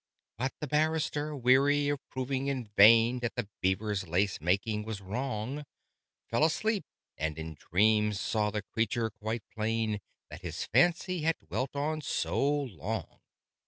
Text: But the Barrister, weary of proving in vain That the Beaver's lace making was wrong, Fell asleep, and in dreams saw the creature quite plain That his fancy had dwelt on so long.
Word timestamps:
But 0.39 0.53
the 0.59 0.65
Barrister, 0.65 1.35
weary 1.35 1.87
of 1.89 1.99
proving 2.09 2.47
in 2.47 2.69
vain 2.75 3.19
That 3.19 3.35
the 3.35 3.47
Beaver's 3.61 4.07
lace 4.07 4.41
making 4.41 4.81
was 4.83 4.99
wrong, 4.99 5.63
Fell 6.31 6.43
asleep, 6.43 6.85
and 7.19 7.37
in 7.37 7.53
dreams 7.53 8.19
saw 8.19 8.49
the 8.49 8.63
creature 8.63 9.11
quite 9.11 9.43
plain 9.53 9.99
That 10.31 10.41
his 10.41 10.63
fancy 10.65 11.21
had 11.21 11.37
dwelt 11.37 11.75
on 11.75 12.01
so 12.01 12.43
long. 12.63 13.19